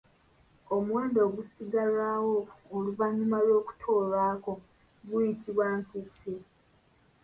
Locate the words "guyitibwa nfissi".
5.07-6.35